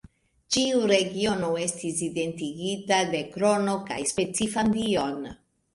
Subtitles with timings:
[0.53, 5.27] Ĉiu regiono estis identigita de krono kaj specifan dion.